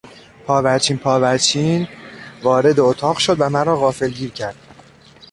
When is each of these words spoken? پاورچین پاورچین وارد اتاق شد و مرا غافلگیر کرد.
پاورچین 0.45 0.97
پاورچین 0.97 1.87
وارد 2.43 2.79
اتاق 2.79 3.17
شد 3.17 3.35
و 3.39 3.49
مرا 3.49 3.77
غافلگیر 3.77 4.31
کرد. 4.31 4.55